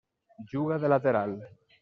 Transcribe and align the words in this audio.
Juga 0.53 0.79
de 0.85 0.91
lateral. 0.95 1.37